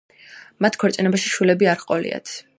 [0.65, 2.37] მათ ქორწინებაში შვილები არ ჰყოლიათ.